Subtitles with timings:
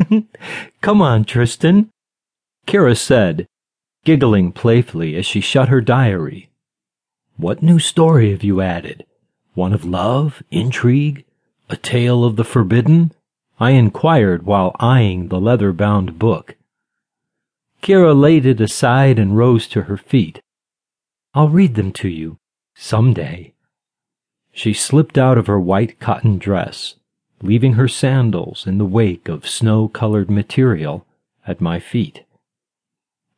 [0.80, 1.90] Come on, Tristan,
[2.66, 3.46] Keira said,
[4.04, 6.50] giggling playfully as she shut her diary.
[7.36, 9.04] What new story have you added?
[9.54, 11.24] One of love, intrigue,
[11.68, 13.12] a tale of the forbidden?
[13.58, 16.56] I inquired while eyeing the leather bound book.
[17.82, 20.40] Keira laid it aside and rose to her feet.
[21.34, 22.38] I'll read them to you,
[22.74, 23.54] some day.
[24.52, 26.96] She slipped out of her white cotton dress,
[27.42, 31.04] leaving her sandals in the wake of snow colored material
[31.46, 32.24] at my feet.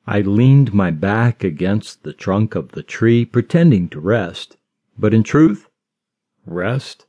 [0.06, 4.58] I leaned my back against the trunk of the tree, pretending to rest,
[4.98, 5.68] but in truth,
[6.44, 7.06] rest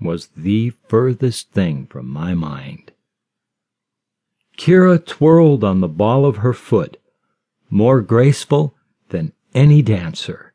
[0.00, 2.92] was the furthest thing from my mind.
[4.56, 6.96] Keira twirled on the ball of her foot,
[7.68, 8.74] more graceful
[9.10, 10.54] than any dancer.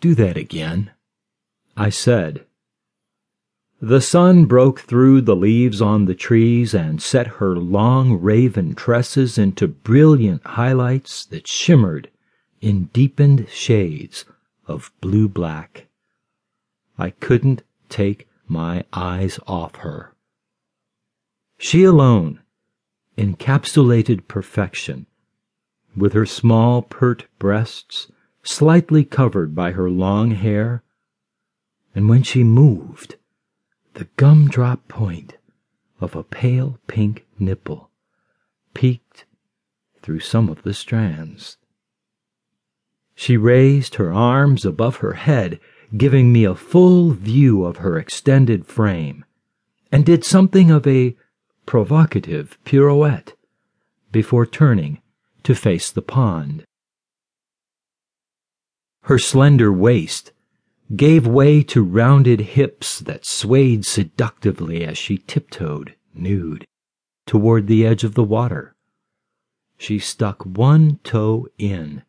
[0.00, 0.90] Do that again,
[1.76, 2.44] I said.
[3.84, 9.36] The sun broke through the leaves on the trees and set her long raven tresses
[9.36, 12.08] into brilliant highlights that shimmered
[12.60, 14.24] in deepened shades
[14.68, 15.88] of blue black.
[16.96, 20.14] I couldn't take my eyes off her.
[21.58, 22.40] She alone
[23.18, 25.06] encapsulated perfection,
[25.96, 28.12] with her small pert breasts
[28.44, 30.84] slightly covered by her long hair,
[31.96, 33.16] and when she moved,
[33.94, 35.36] the gumdrop point
[36.00, 37.90] of a pale pink nipple
[38.74, 39.24] peeked
[40.02, 41.58] through some of the strands.
[43.14, 45.60] She raised her arms above her head,
[45.96, 49.24] giving me a full view of her extended frame,
[49.92, 51.16] and did something of a
[51.66, 53.34] provocative pirouette
[54.10, 55.00] before turning
[55.42, 56.64] to face the pond.
[59.02, 60.32] Her slender waist
[60.94, 66.66] gave way to rounded hips that swayed seductively as she tiptoed, nude,
[67.26, 68.74] toward the edge of the water.
[69.78, 72.02] She stuck one toe in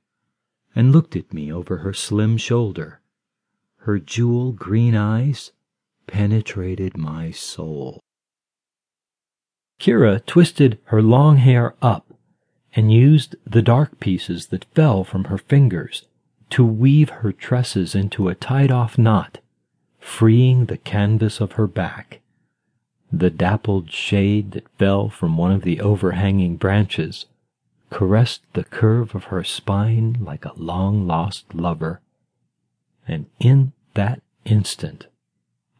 [0.75, 2.99] and looked at me over her slim shoulder.
[3.77, 5.51] Her jewel green eyes
[6.07, 7.99] penetrated my soul.
[9.79, 12.13] Keira twisted her long hair up
[12.75, 16.05] and used the dark pieces that fell from her fingers
[16.53, 19.39] to weave her tresses into a tied off knot,
[19.97, 22.19] freeing the canvas of her back.
[23.11, 27.25] The dappled shade that fell from one of the overhanging branches
[27.89, 32.01] caressed the curve of her spine like a long lost lover.
[33.07, 35.07] And in that instant,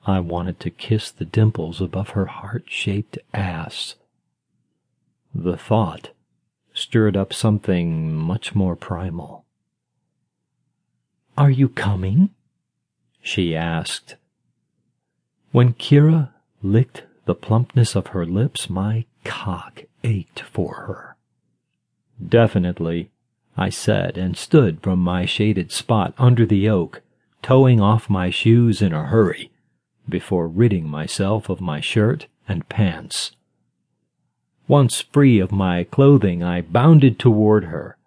[0.08, 3.94] I wanted to kiss the dimples above her heart shaped ass.
[5.36, 6.10] The thought
[6.74, 9.43] stirred up something much more primal.
[11.38, 12.30] Are you coming?
[13.22, 14.16] she asked.
[15.52, 16.30] When Keira
[16.62, 21.16] licked the plumpness of her lips, my cock ached for her.
[22.24, 23.10] Definitely,
[23.58, 27.02] I said, and stood from my shaded spot under the oak,
[27.42, 29.52] towing off my shoes in a hurry,
[30.08, 33.32] before ridding myself of my shirt and pants.
[34.68, 37.98] Once free of my clothing, I bounded toward her,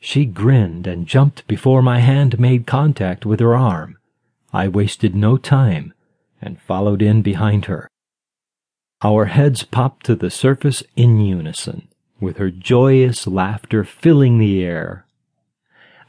[0.00, 3.98] she grinned and jumped before my hand made contact with her arm.
[4.52, 5.92] I wasted no time
[6.40, 7.88] and followed in behind her.
[9.02, 11.88] Our heads popped to the surface in unison,
[12.20, 15.06] with her joyous laughter filling the air.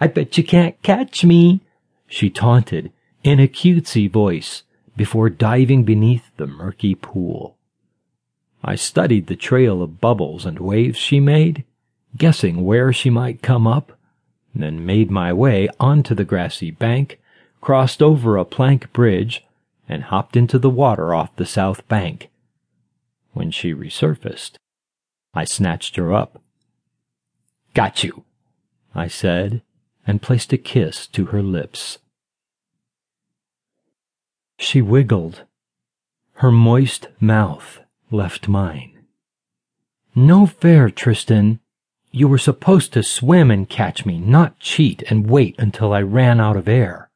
[0.01, 1.61] I bet you can't catch me,
[2.07, 2.91] she taunted
[3.23, 4.63] in a cutesy voice
[4.95, 7.57] before diving beneath the murky pool.
[8.63, 11.63] I studied the trail of bubbles and waves she made
[12.17, 13.97] guessing where she might come up,
[14.53, 17.19] then made my way onto the grassy bank,
[17.61, 19.45] crossed over a plank bridge,
[19.87, 22.29] and hopped into the water off the south bank.
[23.33, 24.55] When she resurfaced,
[25.33, 26.41] I snatched her up.
[27.73, 28.23] Got you,
[28.95, 29.61] I said,
[30.05, 31.99] and placed a kiss to her lips.
[34.57, 35.43] She wiggled.
[36.33, 37.79] Her moist mouth
[38.11, 38.91] left mine.
[40.15, 41.59] No fair, Tristan,
[42.11, 46.39] you were supposed to swim and catch me, not cheat and wait until I ran
[46.39, 47.09] out of air.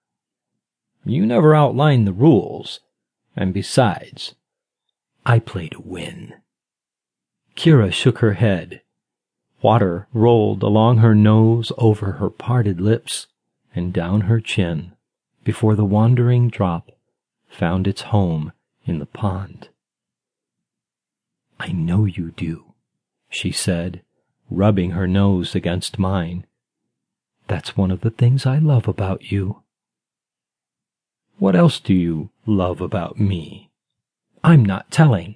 [1.03, 2.79] You never outlined the rules,
[3.35, 4.35] and besides,
[5.25, 6.35] I play to win.
[7.55, 8.81] Keira shook her head.
[9.61, 13.27] Water rolled along her nose over her parted lips
[13.73, 14.93] and down her chin
[15.43, 16.91] before the wandering drop
[17.49, 18.51] found its home
[18.85, 19.69] in the pond.
[21.59, 22.73] I know you do,
[23.29, 24.01] she said
[24.49, 26.45] rubbing her nose against mine.
[27.47, 29.63] That's one of the things I love about you.
[31.37, 33.69] What else do you love about me?
[34.43, 35.35] I'm not telling.